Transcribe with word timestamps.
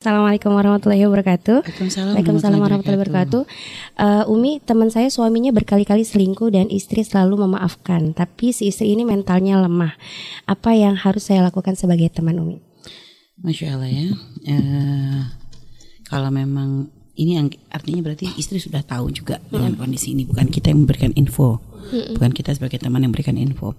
Assalamualaikum 0.00 0.56
warahmatullahi 0.56 1.04
wabarakatuh. 1.04 1.60
Waalaikumsalam, 1.60 2.16
Waalaikumsalam 2.16 2.56
warahmatullahi 2.56 3.00
wabarakatuh. 3.04 3.42
Uh, 4.00 4.32
Umi, 4.32 4.56
teman 4.64 4.88
saya 4.88 5.12
suaminya 5.12 5.52
berkali-kali 5.52 6.08
selingkuh 6.08 6.48
dan 6.48 6.72
istri 6.72 7.04
selalu 7.04 7.44
memaafkan, 7.44 8.16
tapi 8.16 8.56
si 8.56 8.72
istri 8.72 8.96
ini 8.96 9.04
mentalnya 9.04 9.60
lemah. 9.60 9.92
Apa 10.48 10.72
yang 10.72 10.96
harus 10.96 11.28
saya 11.28 11.44
lakukan 11.44 11.76
sebagai 11.76 12.08
teman 12.08 12.40
Umi? 12.40 12.64
Masya 13.44 13.76
Allah 13.76 13.92
ya. 13.92 14.08
Uh, 14.48 15.20
kalau 16.08 16.32
memang 16.32 16.88
ini 17.20 17.36
yang 17.36 17.52
artinya 17.68 18.00
berarti 18.00 18.24
istri 18.40 18.56
sudah 18.56 18.80
tahu 18.80 19.12
juga 19.12 19.36
dengan 19.52 19.76
kondisi 19.76 20.16
ini, 20.16 20.24
bukan 20.24 20.48
kita 20.48 20.72
yang 20.72 20.88
memberikan 20.88 21.12
info, 21.12 21.60
bukan 22.16 22.32
kita 22.32 22.56
sebagai 22.56 22.80
teman 22.80 23.04
yang 23.04 23.12
memberikan 23.12 23.36
info. 23.36 23.76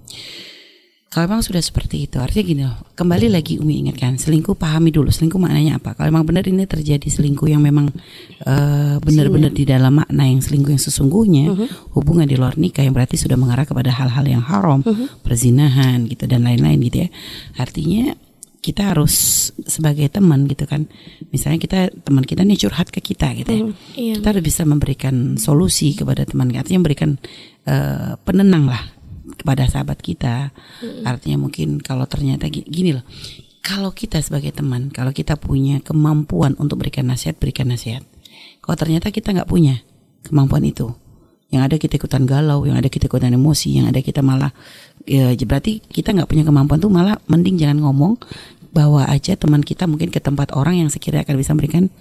Kalau 1.12 1.28
memang 1.28 1.44
sudah 1.44 1.60
seperti 1.60 2.08
itu, 2.08 2.24
artinya 2.24 2.44
gini 2.48 2.64
loh, 2.64 2.88
kembali 2.96 3.28
lagi 3.36 3.60
Umi 3.60 3.84
ingatkan, 3.84 4.16
selingkuh 4.16 4.56
pahami 4.56 4.96
dulu, 4.96 5.12
selingkuh 5.12 5.44
maknanya 5.44 5.76
apa. 5.76 5.92
Kalau 5.92 6.08
memang 6.08 6.24
benar 6.24 6.48
ini 6.48 6.64
terjadi 6.64 7.04
selingkuh 7.04 7.52
yang 7.52 7.60
memang 7.60 7.92
uh, 8.48 8.96
benar-benar 9.04 9.52
di 9.52 9.68
dalam 9.68 10.00
makna 10.00 10.24
yang 10.24 10.40
selingkuh 10.40 10.72
yang 10.72 10.80
sesungguhnya, 10.80 11.52
uh-huh. 11.52 11.68
hubungan 12.00 12.24
di 12.24 12.40
luar 12.40 12.56
nikah 12.56 12.88
yang 12.88 12.96
berarti 12.96 13.20
sudah 13.20 13.36
mengarah 13.36 13.68
kepada 13.68 13.92
hal-hal 13.92 14.24
yang 14.24 14.40
haram, 14.40 14.88
uh-huh. 14.88 15.12
perzinahan 15.20 16.08
gitu 16.08 16.32
dan 16.32 16.48
lain-lain 16.48 16.80
gitu 16.80 17.04
ya. 17.04 17.10
Artinya 17.60 18.16
kita 18.64 18.96
harus 18.96 19.52
sebagai 19.68 20.08
teman 20.08 20.48
gitu 20.48 20.64
kan, 20.64 20.88
misalnya 21.28 21.60
kita 21.60 21.92
teman 22.08 22.24
kita 22.24 22.48
nih 22.48 22.56
curhat 22.56 22.88
ke 22.88 23.04
kita 23.04 23.36
gitu 23.36 23.52
ya, 23.52 23.64
uh, 23.68 23.76
iya. 24.00 24.16
kita 24.16 24.32
harus 24.32 24.48
bisa 24.48 24.64
memberikan 24.64 25.36
solusi 25.36 25.92
kepada 25.92 26.24
teman 26.24 26.48
kita, 26.48 26.64
artinya 26.64 26.80
memberikan 26.88 27.20
uh, 27.68 28.16
penenang 28.24 28.72
lah 28.72 29.01
kepada 29.34 29.68
sahabat 29.68 30.00
kita. 30.00 30.52
Hmm. 30.84 31.04
Artinya 31.08 31.48
mungkin 31.48 31.80
kalau 31.82 32.06
ternyata 32.06 32.48
gini 32.50 32.96
loh. 32.96 33.06
Kalau 33.62 33.94
kita 33.94 34.18
sebagai 34.26 34.50
teman, 34.50 34.90
kalau 34.90 35.14
kita 35.14 35.38
punya 35.38 35.86
kemampuan 35.86 36.58
untuk 36.58 36.82
berikan 36.82 37.06
nasihat, 37.06 37.38
berikan 37.38 37.70
nasihat. 37.70 38.02
Kalau 38.58 38.74
ternyata 38.74 39.14
kita 39.14 39.38
nggak 39.38 39.46
punya 39.46 39.86
kemampuan 40.26 40.66
itu, 40.66 40.90
yang 41.54 41.62
ada 41.68 41.78
kita 41.78 42.02
ikutan 42.02 42.26
galau, 42.26 42.66
yang 42.66 42.74
ada 42.74 42.90
kita 42.90 43.06
ikutan 43.06 43.30
emosi, 43.30 43.78
yang 43.78 43.86
ada 43.86 44.02
kita 44.02 44.26
malah 44.26 44.50
ya 45.06 45.34
berarti 45.46 45.82
kita 45.82 46.14
nggak 46.14 46.30
punya 46.30 46.42
kemampuan 46.42 46.82
tuh 46.82 46.90
malah 46.90 47.22
mending 47.30 47.62
jangan 47.62 47.86
ngomong, 47.86 48.18
bawa 48.72 49.06
aja 49.12 49.36
teman 49.36 49.62
kita 49.62 49.86
mungkin 49.86 50.10
ke 50.10 50.24
tempat 50.24 50.56
orang 50.56 50.82
yang 50.82 50.90
sekiranya 50.90 51.28
akan 51.28 51.38
bisa 51.38 51.52
memberikan 51.54 51.92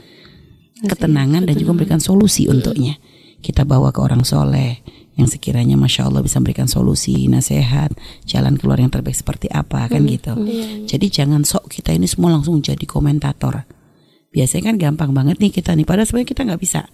ketenangan 0.81 1.45
dan 1.45 1.55
juga 1.61 1.77
memberikan 1.77 2.01
solusi 2.01 2.49
untuknya. 2.49 2.97
Kita 3.41 3.69
bawa 3.69 3.91
ke 3.91 4.01
orang 4.01 4.25
soleh, 4.25 4.81
yang 5.21 5.29
sekiranya 5.29 5.77
masya 5.77 6.09
Allah 6.09 6.25
bisa 6.25 6.41
memberikan 6.41 6.65
solusi, 6.65 7.29
nasihat, 7.29 7.93
jalan 8.25 8.57
keluar 8.57 8.81
yang 8.81 8.89
terbaik 8.89 9.15
seperti 9.15 9.53
apa 9.53 9.85
kan 9.87 10.03
hmm. 10.03 10.11
gitu. 10.17 10.33
Hmm. 10.33 10.89
Jadi 10.89 11.07
jangan 11.13 11.45
sok 11.45 11.69
kita 11.69 11.93
ini 11.93 12.09
semua 12.09 12.33
langsung 12.33 12.57
jadi 12.65 12.83
komentator. 12.89 13.69
Biasanya 14.31 14.73
kan 14.73 14.77
gampang 14.79 15.11
banget 15.11 15.43
nih 15.43 15.51
kita 15.51 15.75
nih, 15.75 15.83
padahal 15.83 16.07
sebenarnya 16.07 16.31
kita 16.33 16.43
nggak 16.47 16.63
bisa. 16.63 16.87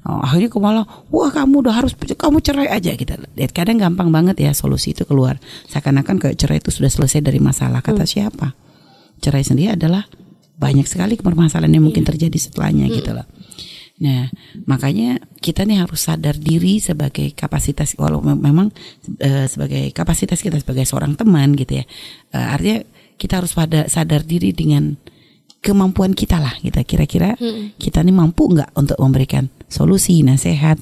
Oh, 0.00 0.20
akhirnya 0.20 0.50
kok 0.50 0.62
malah, 0.64 0.84
wah 1.12 1.30
kamu 1.30 1.62
udah 1.62 1.74
harus 1.76 1.92
kamu 1.94 2.42
cerai 2.42 2.66
aja 2.66 2.92
gitu. 2.96 3.14
Lihat 3.14 3.52
kadang 3.54 3.78
gampang 3.78 4.10
banget 4.10 4.42
ya 4.42 4.50
solusi 4.50 4.90
itu 4.90 5.06
keluar. 5.06 5.38
Seakan-akan 5.70 6.18
kayak 6.18 6.36
cerai 6.36 6.58
itu 6.58 6.74
sudah 6.74 6.90
selesai 6.90 7.22
dari 7.22 7.38
masalah. 7.38 7.78
Kata 7.80 8.02
hmm. 8.04 8.10
siapa? 8.10 8.48
Cerai 9.22 9.44
sendiri 9.46 9.76
adalah 9.76 10.02
banyak 10.60 10.84
sekali 10.84 11.14
permasalahan 11.16 11.72
yang 11.72 11.84
mungkin 11.86 12.04
iya. 12.04 12.10
terjadi 12.10 12.38
setelahnya 12.42 12.90
hmm. 12.90 12.94
gitu 13.00 13.10
loh. 13.14 13.26
Nah, 14.00 14.32
makanya 14.64 15.20
kita 15.40 15.64
nih 15.64 15.80
harus 15.80 16.04
sadar 16.04 16.36
diri 16.36 16.78
sebagai 16.78 17.32
kapasitas 17.32 17.96
walau 17.96 18.20
memang 18.20 18.68
uh, 19.24 19.46
sebagai 19.48 19.88
kapasitas 19.96 20.44
kita 20.44 20.60
sebagai 20.60 20.84
seorang 20.84 21.16
teman 21.16 21.56
gitu 21.56 21.80
ya. 21.80 21.84
Uh, 22.30 22.54
artinya 22.54 22.84
kita 23.16 23.40
harus 23.40 23.56
pada 23.56 23.88
sadar 23.88 24.24
diri 24.24 24.52
dengan 24.52 25.00
kemampuan 25.60 26.16
kita 26.16 26.40
lah 26.40 26.56
kita 26.56 26.84
kira-kira 26.88 27.36
hmm. 27.36 27.76
kita 27.76 28.00
nih 28.00 28.16
mampu 28.16 28.48
nggak 28.52 28.72
untuk 28.76 28.96
memberikan 29.00 29.48
solusi, 29.68 30.20
nasihat 30.24 30.76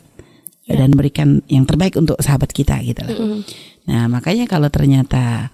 ya. 0.66 0.74
dan 0.74 0.90
berikan 0.94 1.42
yang 1.46 1.66
terbaik 1.66 1.94
untuk 1.98 2.18
sahabat 2.18 2.50
kita 2.50 2.78
gitu 2.82 3.02
lah. 3.02 3.14
Hmm. 3.14 3.40
Nah, 3.88 4.04
makanya 4.06 4.44
kalau 4.44 4.68
ternyata 4.68 5.48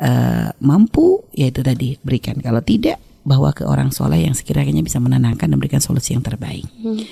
uh, 0.00 0.48
mampu 0.62 1.26
ya 1.36 1.50
itu 1.50 1.60
tadi 1.60 2.00
berikan. 2.00 2.40
Kalau 2.40 2.64
tidak 2.64 2.98
bawa 3.24 3.56
ke 3.56 3.64
orang 3.64 3.92
soleh 3.92 4.24
yang 4.24 4.36
sekiranya 4.36 4.84
bisa 4.84 5.00
menenangkan 5.00 5.48
dan 5.48 5.56
memberikan 5.56 5.80
solusi 5.80 6.16
yang 6.16 6.24
terbaik. 6.24 6.64
Hmm. 6.80 7.02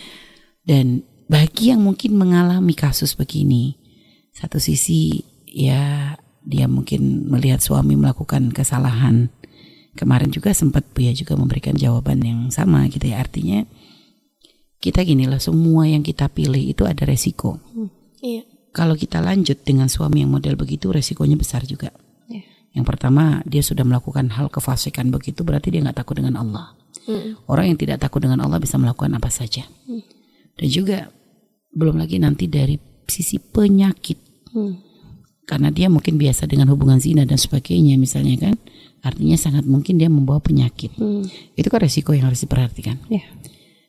Dan 0.62 1.02
bagi 1.32 1.72
yang 1.72 1.81
mungkin 1.81 2.12
mengalami 2.20 2.76
kasus 2.76 3.16
begini, 3.16 3.81
satu 4.37 4.60
sisi 4.60 5.25
ya 5.48 6.12
dia 6.44 6.69
mungkin 6.69 7.32
melihat 7.32 7.65
suami 7.65 7.97
melakukan 7.97 8.53
kesalahan. 8.53 9.32
Kemarin 9.97 10.28
juga 10.28 10.53
sempat 10.53 10.84
Buya 10.93 11.16
juga 11.16 11.37
memberikan 11.37 11.72
jawaban 11.72 12.20
yang 12.20 12.41
sama 12.53 12.84
gitu 12.93 13.09
ya. 13.09 13.25
Artinya 13.25 13.65
kita 14.76 15.09
gini 15.09 15.25
lah 15.25 15.41
semua 15.41 15.88
yang 15.88 16.04
kita 16.04 16.28
pilih 16.28 16.60
itu 16.60 16.84
ada 16.84 17.09
resiko. 17.09 17.56
Hmm. 17.72 17.88
Iya. 18.20 18.44
Kalau 18.72 18.93
kita 18.93 19.25
lanjut 19.25 19.64
dengan 19.64 19.88
suami 19.88 20.25
yang 20.25 20.32
model 20.32 20.56
begitu 20.60 20.93
resikonya 20.93 21.41
besar 21.41 21.64
juga. 21.64 21.93
Yang 22.72 22.84
pertama 22.88 23.44
dia 23.44 23.60
sudah 23.60 23.84
melakukan 23.84 24.32
hal 24.32 24.49
kefasikan 24.49 25.12
begitu 25.12 25.44
berarti 25.44 25.69
dia 25.69 25.84
nggak 25.84 26.04
takut 26.04 26.16
dengan 26.16 26.41
Allah. 26.41 26.72
Hmm. 27.04 27.37
Orang 27.49 27.69
yang 27.69 27.78
tidak 27.81 28.00
takut 28.00 28.25
dengan 28.25 28.41
Allah 28.41 28.56
bisa 28.56 28.81
melakukan 28.81 29.12
apa 29.12 29.28
saja. 29.28 29.69
Hmm. 29.84 30.00
Dan 30.56 30.69
juga 30.72 31.12
belum 31.72 31.97
lagi 31.99 32.21
nanti 32.21 32.47
dari 32.47 32.77
sisi 33.09 33.41
penyakit. 33.41 34.19
Hmm. 34.53 34.78
Karena 35.43 35.75
dia 35.75 35.91
mungkin 35.91 36.16
biasa 36.16 36.47
dengan 36.47 36.71
hubungan 36.71 37.03
zina 37.03 37.27
dan 37.27 37.37
sebagainya 37.37 37.99
misalnya 37.99 38.38
kan. 38.38 38.55
Artinya 39.03 39.34
sangat 39.34 39.66
mungkin 39.66 39.99
dia 39.99 40.06
membawa 40.06 40.38
penyakit. 40.38 40.94
Hmm. 40.94 41.27
Itu 41.59 41.66
kan 41.72 41.82
resiko 41.82 42.15
yang 42.15 42.31
harus 42.31 42.47
diperhatikan. 42.47 43.03
Yeah. 43.11 43.27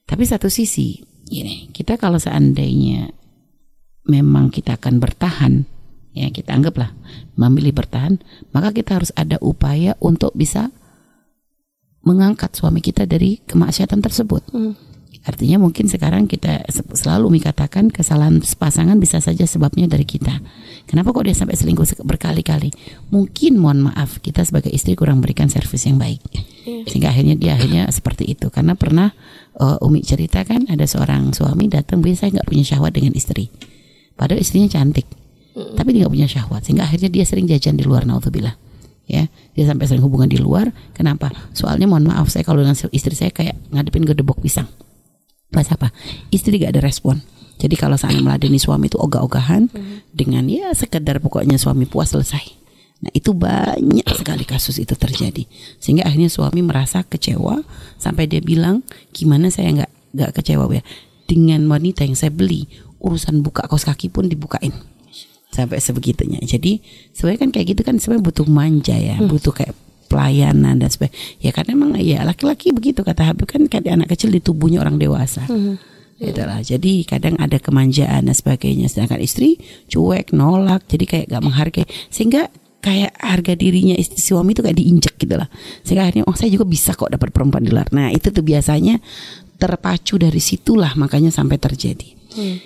Tapi 0.10 0.26
satu 0.26 0.50
sisi, 0.50 1.06
ini 1.30 1.70
kita 1.70 2.02
kalau 2.02 2.18
seandainya 2.18 3.14
memang 4.10 4.50
kita 4.50 4.76
akan 4.82 5.00
bertahan 5.00 5.54
ya 6.14 6.30
kita 6.30 6.54
anggaplah 6.54 6.94
memilih 7.34 7.74
bertahan, 7.74 8.22
maka 8.54 8.70
kita 8.70 9.02
harus 9.02 9.10
ada 9.18 9.42
upaya 9.42 9.98
untuk 10.00 10.32
bisa 10.38 10.70
mengangkat 12.06 12.54
suami 12.54 12.80
kita 12.80 13.10
dari 13.10 13.42
kemaksiatan 13.44 14.00
tersebut. 14.00 14.46
Hmm. 14.54 14.78
Artinya 15.24 15.62
mungkin 15.62 15.86
sekarang 15.86 16.26
kita 16.26 16.66
selalu 16.98 17.38
mengatakan 17.40 17.94
kesalahan 17.94 18.42
pasangan 18.58 18.98
bisa 18.98 19.22
saja 19.22 19.46
sebabnya 19.46 19.86
dari 19.86 20.04
kita. 20.04 20.42
Kenapa 20.90 21.14
kok 21.16 21.30
dia 21.30 21.38
sampai 21.38 21.56
selingkuh 21.56 22.04
berkali-kali? 22.04 22.74
Mungkin 23.14 23.62
mohon 23.62 23.88
maaf 23.88 24.20
kita 24.20 24.44
sebagai 24.44 24.74
istri 24.74 24.98
kurang 24.98 25.24
berikan 25.24 25.48
servis 25.48 25.88
yang 25.88 25.96
baik. 25.96 26.20
Yeah. 26.66 26.84
Sehingga 26.90 27.14
akhirnya 27.14 27.40
dia 27.40 27.56
akhirnya 27.56 27.88
seperti 27.94 28.34
itu. 28.34 28.52
Karena 28.52 28.76
pernah 28.76 29.14
uh, 29.62 29.86
Umi 29.86 30.04
cerita 30.04 30.44
kan 30.44 30.68
ada 30.68 30.84
seorang 30.84 31.32
suami 31.32 31.72
datang 31.72 32.04
biasa 32.04 32.34
nggak 32.34 32.48
punya 32.50 32.64
syahwat 32.68 32.92
dengan 32.98 33.16
istri. 33.16 33.48
Padahal 34.20 34.44
istrinya 34.44 34.68
cantik 34.68 35.08
hmm. 35.56 35.78
tapi 35.78 35.96
dia 35.96 36.06
nggak 36.06 36.14
punya 36.14 36.28
syahwat 36.30 36.62
sehingga 36.66 36.84
akhirnya 36.86 37.10
dia 37.10 37.24
sering 37.26 37.46
jajan 37.48 37.78
di 37.78 37.86
luar 37.86 38.04
naudzubillah 38.04 38.54
ya 39.04 39.28
dia 39.28 39.66
sampai 39.68 39.86
sering 39.86 40.04
hubungan 40.04 40.32
di 40.32 40.40
luar 40.40 40.72
kenapa 40.96 41.32
soalnya 41.52 41.86
mohon 41.86 42.08
maaf 42.08 42.32
saya 42.32 42.48
kalau 42.48 42.64
dengan 42.64 42.76
istri 42.96 43.14
saya 43.14 43.32
kayak 43.36 43.56
ngadepin 43.70 44.08
gedebok 44.08 44.40
pisang 44.40 44.68
pas 45.54 45.70
apa 45.70 45.94
istri 46.34 46.58
gak 46.58 46.74
ada 46.74 46.82
respon 46.82 47.22
jadi 47.62 47.78
kalau 47.78 47.96
saya 47.96 48.18
meladeni 48.18 48.58
suami 48.58 48.90
itu 48.90 48.98
ogah-ogahan 48.98 49.70
hmm. 49.70 50.10
dengan 50.12 50.50
ya 50.50 50.74
sekedar 50.74 51.22
pokoknya 51.22 51.62
suami 51.62 51.86
puas 51.86 52.10
selesai 52.12 52.66
Nah 53.04 53.12
itu 53.12 53.36
banyak 53.36 54.08
sekali 54.16 54.48
kasus 54.48 54.80
itu 54.80 54.96
terjadi 54.96 55.44
sehingga 55.76 56.08
akhirnya 56.08 56.32
suami 56.32 56.64
merasa 56.64 57.04
kecewa 57.04 57.60
sampai 58.00 58.32
dia 58.32 58.40
bilang 58.40 58.80
gimana 59.12 59.52
saya 59.52 59.76
nggak 59.76 59.92
nggak 60.16 60.32
kecewa 60.40 60.72
ya 60.72 60.80
dengan 61.28 61.68
wanita 61.68 62.08
yang 62.08 62.16
saya 62.16 62.32
beli 62.32 62.64
urusan 63.04 63.44
buka 63.44 63.68
kaos 63.68 63.84
kaki 63.84 64.08
pun 64.08 64.32
dibukain 64.32 64.72
sampai 65.52 65.84
sebegitunya. 65.84 66.40
Jadi 66.42 66.80
sebenarnya 67.14 67.42
kan 67.46 67.50
kayak 67.54 67.68
gitu 67.76 67.82
kan 67.86 67.96
sebenarnya 68.00 68.26
butuh 68.26 68.48
manja 68.50 68.96
ya, 68.98 69.20
hmm. 69.20 69.30
butuh 69.30 69.54
kayak 69.54 69.76
pelayanan 70.14 70.78
dan 70.78 70.90
sebagainya. 70.94 71.18
Ya 71.42 71.50
kan 71.50 71.66
emang 71.66 71.98
ya 71.98 72.22
laki-laki 72.22 72.70
begitu 72.70 73.02
kata 73.02 73.34
Habib 73.34 73.50
kan 73.50 73.66
kayak 73.66 73.90
anak 73.90 74.14
kecil 74.14 74.30
di 74.30 74.38
tubuhnya 74.38 74.86
orang 74.86 75.02
dewasa. 75.02 75.50
Hmm. 75.50 75.82
Itulah. 76.22 76.62
Jadi 76.62 77.04
kadang 77.04 77.36
ada 77.42 77.58
kemanjaan 77.58 78.30
dan 78.30 78.36
sebagainya. 78.38 78.88
Sedangkan 78.88 79.20
istri 79.20 79.58
cuek, 79.90 80.32
nolak, 80.32 80.86
jadi 80.88 81.04
kayak 81.10 81.26
gak 81.34 81.44
menghargai. 81.44 81.86
Sehingga 82.14 82.48
kayak 82.84 83.16
harga 83.16 83.54
dirinya 83.56 83.96
istri 83.96 84.20
suami 84.20 84.52
itu 84.52 84.62
kayak 84.62 84.78
diinjek 84.78 85.16
gitu 85.18 85.36
lah. 85.36 85.50
Sehingga 85.82 86.08
akhirnya 86.08 86.24
oh 86.28 86.36
saya 86.36 86.52
juga 86.54 86.68
bisa 86.68 86.94
kok 86.94 87.12
dapat 87.12 87.32
perempuan 87.34 87.64
di 87.64 87.72
luar. 87.74 87.90
Nah 87.92 88.14
itu 88.14 88.30
tuh 88.30 88.44
biasanya 88.44 89.00
terpacu 89.58 90.20
dari 90.20 90.40
situlah 90.40 90.94
makanya 91.00 91.32
sampai 91.32 91.58
terjadi. 91.60 92.10
Hmm. 92.36 92.58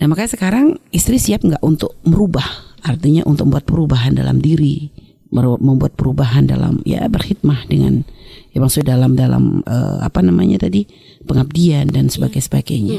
Nah 0.00 0.06
makanya 0.10 0.30
sekarang 0.34 0.66
istri 0.90 1.20
siap 1.20 1.44
nggak 1.44 1.62
untuk 1.62 2.00
merubah, 2.08 2.44
artinya 2.82 3.22
untuk 3.28 3.48
membuat 3.52 3.64
perubahan 3.68 4.16
dalam 4.16 4.40
diri, 4.40 4.88
membuat 5.34 5.98
perubahan 5.98 6.46
dalam 6.46 6.78
ya 6.86 7.04
berkhidmah 7.10 7.66
dengan 7.66 8.06
ya 8.54 8.62
maksudnya 8.62 8.94
dalam 8.94 9.18
dalam 9.18 9.44
uh, 9.66 9.98
apa 10.06 10.22
namanya 10.22 10.62
tadi 10.62 10.86
pengabdian 11.26 11.90
dan 11.90 12.06
sebagainya 12.06 12.46
sebagainya. 12.46 12.98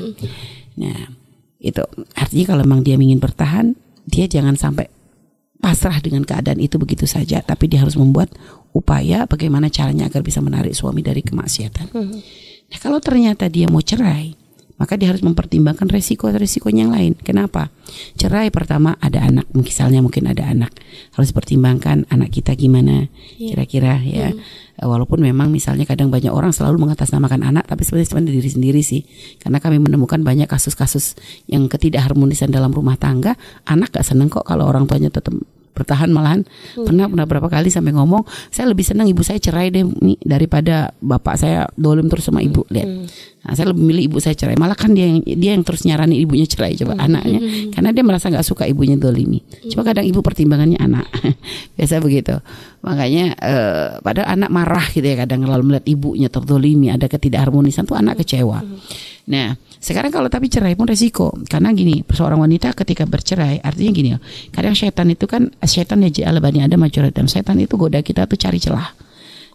Nah 0.76 1.16
itu 1.64 1.82
artinya 2.14 2.46
kalau 2.54 2.62
memang 2.68 2.84
dia 2.84 3.00
ingin 3.00 3.24
bertahan, 3.24 3.74
dia 4.06 4.28
jangan 4.28 4.60
sampai 4.60 4.92
pasrah 5.64 5.98
dengan 6.04 6.22
keadaan 6.28 6.62
itu 6.62 6.78
begitu 6.78 7.10
saja, 7.10 7.42
tapi 7.42 7.66
dia 7.66 7.82
harus 7.82 7.98
membuat 7.98 8.30
upaya 8.76 9.26
bagaimana 9.26 9.72
caranya 9.72 10.06
agar 10.06 10.22
bisa 10.22 10.44
menarik 10.44 10.76
suami 10.76 11.02
dari 11.02 11.26
kemaksiatan. 11.26 11.90
Hmm. 11.90 12.22
Nah, 12.70 12.78
kalau 12.78 13.00
ternyata 13.02 13.50
dia 13.50 13.66
mau 13.72 13.82
cerai, 13.82 14.38
maka 14.76 15.00
dia 15.00 15.08
harus 15.08 15.24
mempertimbangkan 15.24 15.88
resiko-resikonya 15.88 16.88
yang 16.88 16.94
lain. 16.94 17.14
Kenapa? 17.24 17.72
Cerai 18.20 18.52
pertama 18.52 19.00
ada 19.00 19.24
anak, 19.24 19.48
misalnya 19.56 20.04
mungkin 20.04 20.28
ada 20.28 20.44
anak, 20.52 20.76
harus 21.16 21.32
pertimbangkan 21.32 22.04
anak 22.12 22.36
kita 22.36 22.52
gimana, 22.60 23.08
iya. 23.40 23.56
kira-kira 23.56 24.04
ya. 24.04 24.36
Hmm. 24.36 24.44
Walaupun 24.76 25.24
memang 25.24 25.56
misalnya 25.56 25.88
kadang 25.88 26.12
banyak 26.12 26.36
orang 26.36 26.52
selalu 26.52 26.84
mengatasnamakan 26.84 27.48
anak, 27.48 27.64
tapi 27.72 27.88
sebenarnya 27.88 28.12
cuma 28.12 28.22
diri 28.28 28.52
sendiri 28.52 28.82
sih. 28.84 29.08
Karena 29.40 29.64
kami 29.64 29.80
menemukan 29.80 30.20
banyak 30.20 30.52
kasus-kasus 30.52 31.16
yang 31.48 31.72
ketidakharmonisan 31.72 32.52
dalam 32.52 32.76
rumah 32.76 33.00
tangga, 33.00 33.40
anak 33.64 33.96
gak 33.96 34.04
seneng 34.04 34.28
kok 34.28 34.44
kalau 34.44 34.68
orang 34.68 34.84
tuanya 34.84 35.08
tetap 35.08 35.32
bertahan 35.76 36.08
malahan 36.08 36.48
hmm. 36.48 36.88
pernah 36.88 37.06
pernah 37.12 37.26
berapa 37.28 37.48
kali 37.52 37.68
sampai 37.68 37.92
ngomong 37.92 38.24
saya 38.48 38.72
lebih 38.72 38.88
senang 38.88 39.12
ibu 39.12 39.20
saya 39.22 39.38
cerai 39.44 39.68
deh 39.70 39.84
nih 39.84 40.16
daripada 40.24 40.96
bapak 41.04 41.36
saya 41.36 41.68
dolim 41.76 42.08
terus 42.08 42.32
sama 42.32 42.40
ibu 42.40 42.64
lihat 42.72 42.88
hmm. 42.88 43.06
nah, 43.44 43.54
saya 43.54 43.76
lebih 43.76 43.84
milih 43.84 44.04
ibu 44.08 44.18
saya 44.24 44.40
cerai 44.40 44.56
malah 44.56 44.80
kan 44.80 44.96
dia 44.96 45.12
yang 45.12 45.20
dia 45.22 45.52
yang 45.52 45.68
terus 45.68 45.84
nyarani 45.84 46.24
ibunya 46.24 46.48
cerai 46.48 46.80
coba 46.80 46.96
hmm. 46.96 47.06
anaknya 47.06 47.40
hmm. 47.44 47.70
karena 47.76 47.90
dia 47.92 48.04
merasa 48.08 48.26
nggak 48.32 48.48
suka 48.48 48.64
ibunya 48.64 48.96
dolimi 48.96 49.44
hmm. 49.44 49.76
coba 49.76 49.92
kadang 49.92 50.08
ibu 50.08 50.20
pertimbangannya 50.24 50.80
anak 50.80 51.06
biasa 51.76 52.00
begitu 52.00 52.40
makanya 52.80 53.26
eh, 53.36 53.88
pada 54.00 54.24
anak 54.32 54.50
marah 54.50 54.88
gitu 54.96 55.04
ya 55.04 55.28
kadang 55.28 55.44
lalu 55.44 55.76
melihat 55.76 55.86
ibunya 55.92 56.32
terdolimi 56.32 56.88
ada 56.88 57.12
ketidakharmonisan 57.12 57.84
tuh 57.84 58.00
anak 58.00 58.24
kecewa 58.24 58.64
hmm. 58.64 58.80
nah 59.28 59.60
sekarang 59.86 60.10
kalau 60.10 60.34
tapi 60.34 60.50
cerai 60.50 60.74
pun 60.74 60.90
resiko 60.90 61.30
karena 61.46 61.70
gini 61.70 62.02
seorang 62.10 62.42
wanita 62.42 62.74
ketika 62.74 63.06
bercerai 63.06 63.62
artinya 63.62 63.92
gini 63.94 64.10
kadang 64.50 64.74
setan 64.74 65.14
itu 65.14 65.30
kan 65.30 65.54
setan 65.68 66.02
ya 66.06 66.26
jala 66.26 66.40
bani 66.42 66.64
ada 66.64 66.78
dan 67.12 67.26
setan 67.30 67.60
itu 67.62 67.76
goda 67.76 68.02
kita 68.02 68.26
tuh 68.26 68.38
cari 68.40 68.58
celah 68.62 69.06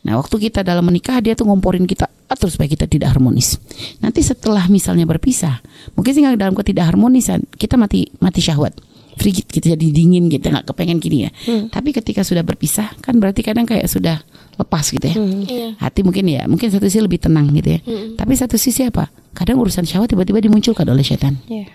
Nah 0.01 0.17
waktu 0.17 0.49
kita 0.49 0.65
dalam 0.65 0.89
menikah 0.89 1.21
dia 1.21 1.37
tuh 1.37 1.45
ngomporin 1.45 1.85
kita 1.85 2.09
atur 2.25 2.49
supaya 2.49 2.73
kita 2.73 2.89
tidak 2.89 3.12
harmonis. 3.12 3.61
Nanti 4.01 4.25
setelah 4.25 4.65
misalnya 4.73 5.05
berpisah, 5.05 5.61
mungkin 5.93 6.12
sih 6.17 6.25
dalam 6.25 6.57
harmonisan 6.57 7.45
kita 7.53 7.77
mati 7.77 8.09
mati 8.17 8.41
syahwat 8.41 8.73
frigid 9.21 9.45
kita 9.53 9.77
jadi 9.77 9.87
dingin 9.93 10.33
gitu 10.33 10.49
nggak 10.49 10.73
kepengen 10.73 10.97
gini 10.97 11.29
ya 11.29 11.31
hmm. 11.31 11.69
tapi 11.69 11.93
ketika 11.93 12.25
sudah 12.25 12.41
berpisah 12.41 12.89
kan 13.05 13.21
berarti 13.21 13.45
kadang 13.45 13.69
kayak 13.69 13.85
sudah 13.85 14.25
lepas 14.57 14.89
gitu 14.89 15.12
ya 15.12 15.17
hmm. 15.21 15.41
Iya. 15.45 15.69
hati 15.77 16.01
mungkin 16.01 16.25
ya 16.25 16.49
mungkin 16.49 16.73
satu 16.73 16.89
sisi 16.89 17.05
lebih 17.05 17.21
tenang 17.21 17.53
gitu 17.53 17.77
ya 17.77 17.81
hmm. 17.85 18.17
tapi 18.17 18.33
satu 18.33 18.57
sisi 18.57 18.89
apa 18.89 19.12
kadang 19.37 19.61
urusan 19.61 19.85
syahwat 19.85 20.09
tiba-tiba 20.09 20.41
dimunculkan 20.41 20.89
oleh 20.89 21.05
setan 21.05 21.37
yeah. 21.53 21.69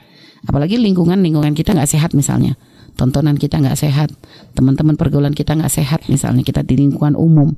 apalagi 0.50 0.82
lingkungan 0.82 1.22
lingkungan 1.22 1.54
kita 1.54 1.78
nggak 1.78 1.86
sehat 1.86 2.18
misalnya 2.18 2.58
tontonan 2.96 3.36
kita 3.36 3.60
nggak 3.60 3.78
sehat, 3.78 4.10
teman-teman 4.56 4.96
pergaulan 4.96 5.36
kita 5.36 5.56
nggak 5.56 5.72
sehat, 5.72 6.08
misalnya 6.08 6.42
kita 6.42 6.64
di 6.64 6.80
lingkungan 6.80 7.14
umum, 7.14 7.52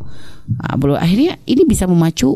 nah, 0.50 0.76
belum 0.76 0.98
akhirnya 0.98 1.38
ini 1.46 1.64
bisa 1.64 1.86
memacu 1.86 2.36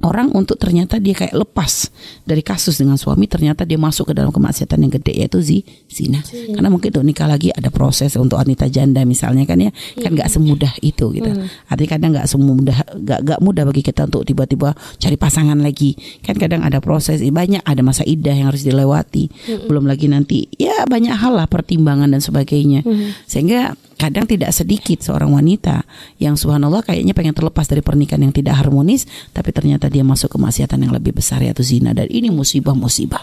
orang 0.00 0.32
untuk 0.32 0.56
ternyata 0.56 0.96
dia 0.96 1.12
kayak 1.12 1.36
lepas 1.36 1.92
dari 2.24 2.40
kasus 2.40 2.80
dengan 2.80 2.96
suami 2.96 3.28
ternyata 3.28 3.68
dia 3.68 3.76
masuk 3.76 4.12
ke 4.12 4.14
dalam 4.16 4.32
kemaksiatan 4.32 4.78
yang 4.80 4.92
gede 4.92 5.12
yaitu 5.12 5.38
zi, 5.44 5.58
zina. 5.88 6.24
zina. 6.24 6.56
Karena 6.56 6.68
mungkin 6.72 6.88
untuk 6.92 7.04
nikah 7.04 7.28
lagi 7.28 7.52
ada 7.52 7.68
proses 7.68 8.16
untuk 8.16 8.40
wanita 8.40 8.66
janda 8.72 9.04
misalnya 9.04 9.44
kan 9.44 9.60
ya 9.60 9.70
hmm. 9.70 10.00
kan 10.00 10.10
nggak 10.16 10.28
semudah 10.32 10.72
itu 10.80 11.06
gitu. 11.12 11.30
Hmm. 11.30 11.46
Artinya 11.68 11.90
kadang 11.96 12.10
nggak 12.16 12.26
semudah 12.28 12.78
nggak 12.96 13.20
nggak 13.26 13.40
mudah 13.44 13.64
bagi 13.68 13.82
kita 13.84 14.08
untuk 14.08 14.24
tiba-tiba 14.24 14.72
cari 14.96 15.16
pasangan 15.20 15.58
lagi. 15.60 15.96
Kan 16.24 16.40
kadang 16.40 16.64
ada 16.64 16.80
proses 16.80 17.20
banyak 17.20 17.62
ada 17.62 17.80
masa 17.84 18.02
idah 18.08 18.32
yang 18.32 18.48
harus 18.48 18.64
dilewati. 18.64 19.28
Hmm. 19.28 19.68
Belum 19.68 19.84
lagi 19.84 20.08
nanti 20.08 20.48
ya 20.56 20.88
banyak 20.88 21.12
hal 21.12 21.36
lah 21.36 21.46
pertimbangan 21.46 22.08
dan 22.08 22.24
sebagainya. 22.24 22.82
Hmm. 22.82 23.12
Sehingga 23.28 23.76
kadang 24.00 24.24
tidak 24.24 24.56
sedikit 24.56 25.04
seorang 25.04 25.28
wanita 25.28 25.84
yang 26.16 26.32
subhanallah 26.32 26.80
kayaknya 26.80 27.12
pengen 27.12 27.36
terlepas 27.36 27.68
dari 27.68 27.84
pernikahan 27.84 28.24
yang 28.24 28.32
tidak 28.32 28.56
harmonis 28.56 29.04
tapi 29.36 29.52
ternyata 29.52 29.92
dia 29.92 30.00
masuk 30.00 30.32
ke 30.32 30.38
maksiatan 30.40 30.80
yang 30.80 30.96
lebih 30.96 31.12
besar 31.12 31.44
yaitu 31.44 31.60
zina. 31.60 31.92
Dan 31.92 32.08
ini 32.08 32.32
musibah-musibah. 32.32 33.20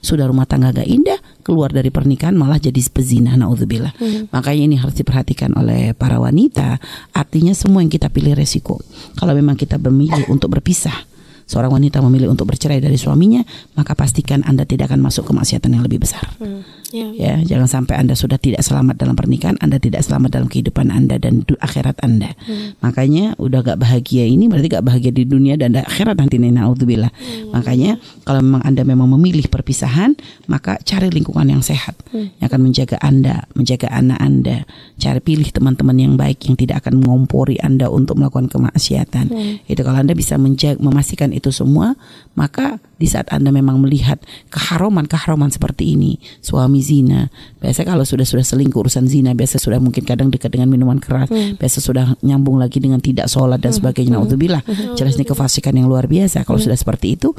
Sudah 0.00 0.28
rumah 0.28 0.48
tangga 0.48 0.72
gak 0.72 0.88
indah 0.88 1.20
keluar 1.44 1.72
dari 1.72 1.92
pernikahan 1.92 2.32
malah 2.32 2.60
jadi 2.60 2.80
pezina 2.88 3.36
naudzubillah. 3.36 3.92
Hmm. 4.00 4.32
makanya 4.32 4.62
ini 4.64 4.76
harus 4.76 4.96
diperhatikan 4.96 5.56
oleh 5.56 5.96
para 5.96 6.20
wanita. 6.20 6.76
Artinya 7.16 7.56
semua 7.56 7.80
yang 7.80 7.92
kita 7.92 8.12
pilih 8.12 8.36
resiko. 8.36 8.80
Kalau 9.16 9.32
memang 9.32 9.56
kita 9.56 9.80
memilih 9.80 10.28
untuk 10.28 10.52
berpisah 10.52 11.09
seorang 11.50 11.74
wanita 11.74 11.98
memilih 11.98 12.30
untuk 12.30 12.46
bercerai 12.46 12.78
dari 12.78 12.94
suaminya, 12.94 13.42
maka 13.74 13.98
pastikan 13.98 14.46
Anda 14.46 14.62
tidak 14.62 14.94
akan 14.94 15.02
masuk 15.02 15.26
ke 15.26 15.32
maksiatan 15.34 15.74
yang 15.74 15.82
lebih 15.82 16.06
besar. 16.06 16.30
Hmm, 16.38 16.62
yeah. 16.94 17.10
Ya, 17.10 17.34
jangan 17.42 17.66
sampai 17.66 17.98
Anda 17.98 18.14
sudah 18.14 18.38
tidak 18.38 18.62
selamat 18.62 19.02
dalam 19.02 19.18
pernikahan, 19.18 19.58
Anda 19.58 19.82
tidak 19.82 20.06
selamat 20.06 20.30
dalam 20.30 20.46
kehidupan 20.46 20.94
Anda 20.94 21.18
dan 21.18 21.42
akhirat 21.42 21.98
Anda. 22.06 22.38
Hmm. 22.46 22.78
Makanya 22.78 23.34
udah 23.42 23.66
gak 23.66 23.82
bahagia 23.82 24.30
ini 24.30 24.46
berarti 24.46 24.70
gak 24.70 24.86
bahagia 24.86 25.10
di 25.10 25.26
dunia 25.26 25.58
dan 25.58 25.74
akhirat 25.74 26.14
nanti 26.14 26.38
naudzubillah. 26.38 27.10
Hmm. 27.10 27.50
Makanya 27.50 27.98
kalau 28.22 28.46
memang 28.46 28.62
Anda 28.62 28.82
memang 28.86 29.10
memilih 29.18 29.50
perpisahan, 29.50 30.14
maka 30.46 30.78
cari 30.86 31.10
lingkungan 31.10 31.50
yang 31.50 31.66
sehat 31.66 31.98
hmm. 32.14 32.38
yang 32.38 32.46
akan 32.46 32.60
menjaga 32.62 32.96
Anda, 33.02 33.50
menjaga 33.58 33.90
anak 33.90 34.18
Anda. 34.22 34.56
Cari 35.00 35.18
pilih 35.18 35.50
teman-teman 35.50 35.96
yang 35.98 36.14
baik 36.14 36.46
yang 36.46 36.54
tidak 36.54 36.86
akan 36.86 37.02
mengompori 37.02 37.58
Anda 37.58 37.90
untuk 37.90 38.22
melakukan 38.22 38.46
kemaksiatan. 38.46 39.26
Hmm. 39.34 39.54
Itu 39.66 39.82
kalau 39.82 39.98
Anda 39.98 40.14
bisa 40.14 40.38
menjaga, 40.38 40.78
memastikan 40.78 41.34
itu 41.40 41.48
semua, 41.50 41.96
maka 42.36 42.76
di 43.00 43.08
saat 43.08 43.32
Anda 43.32 43.48
memang 43.48 43.80
melihat 43.80 44.20
keharuman-keharuman 44.52 45.48
seperti 45.48 45.96
ini, 45.96 46.20
suami 46.44 46.84
zina, 46.84 47.32
biasa 47.64 47.88
kalau 47.88 48.04
sudah 48.04 48.28
sudah 48.28 48.44
selingkuh 48.44 48.84
urusan 48.84 49.08
zina, 49.08 49.32
biasa 49.32 49.56
sudah 49.56 49.80
mungkin 49.80 50.04
kadang 50.04 50.28
dekat 50.28 50.52
dengan 50.52 50.68
minuman 50.68 51.00
keras, 51.00 51.32
hmm. 51.32 51.56
biasa 51.56 51.80
sudah 51.80 52.14
nyambung 52.20 52.60
lagi 52.60 52.76
dengan 52.76 53.00
tidak 53.00 53.32
sholat 53.32 53.58
dan 53.58 53.72
hmm. 53.72 53.78
sebagainya. 53.80 54.12
Hmm. 54.14 54.28
Naudzubillah, 54.28 54.62
hmm. 54.62 54.94
jelas 55.00 55.16
ini 55.16 55.24
kefasikan 55.24 55.72
yang 55.72 55.88
luar 55.88 56.04
biasa. 56.04 56.44
Kalau 56.44 56.60
hmm. 56.60 56.66
sudah 56.68 56.78
seperti 56.78 57.16
itu, 57.16 57.32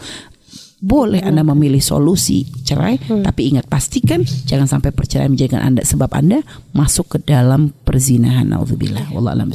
boleh 0.82 1.22
Anda 1.22 1.46
memilih 1.46 1.78
solusi 1.78 2.42
cerai, 2.66 2.98
hmm. 2.98 3.22
tapi 3.22 3.54
ingat 3.54 3.70
pastikan 3.70 4.26
jangan 4.26 4.66
sampai 4.66 4.90
perceraian 4.90 5.30
menjadikan 5.30 5.62
Anda 5.62 5.86
sebab 5.86 6.10
Anda 6.10 6.42
masuk 6.74 7.16
ke 7.16 7.18
dalam 7.22 7.70
perzinahan. 7.86 8.50
Naudzubillah. 8.50 9.14
Wallahu 9.14 9.38
a'lam 9.38 9.54